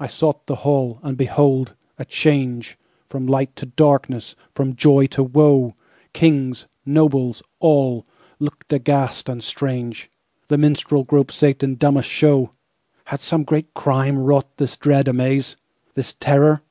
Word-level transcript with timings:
I 0.00 0.08
sought 0.08 0.48
the 0.48 0.56
hall, 0.66 0.98
And 1.04 1.16
behold!—a 1.16 2.06
changeFrom 2.06 3.28
light 3.30 3.54
to 3.54 3.66
darkness, 3.66 4.34
from 4.52 4.74
joy 4.74 5.06
to 5.14 5.22
woe! 5.22 5.76
Kings, 6.12 6.66
nobles, 6.84 7.40
all, 7.60 8.04
Looked 8.40 8.72
aghast 8.72 9.28
and 9.28 9.40
strange; 9.44 10.10
The 10.48 10.58
minstrel 10.58 11.04
group 11.04 11.30
sate 11.30 11.62
in 11.62 11.76
dumbest 11.76 12.08
show! 12.08 12.50
Had 13.04 13.20
some 13.20 13.44
great 13.44 13.72
crimeWrought 13.74 14.56
this 14.56 14.76
dread 14.76 15.06
amaze, 15.06 15.56
This 15.94 16.14
terror? 16.14 16.62